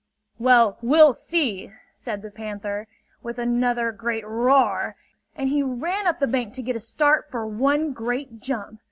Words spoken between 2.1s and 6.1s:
the panther, with another great roar; and he ran